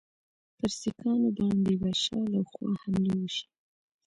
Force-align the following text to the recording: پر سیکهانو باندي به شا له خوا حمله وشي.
پر 0.57 0.69
سیکهانو 0.79 1.29
باندي 1.37 1.75
به 1.81 1.89
شا 2.03 2.19
له 2.31 2.41
خوا 2.49 2.65
حمله 2.81 3.13
وشي. 3.19 3.45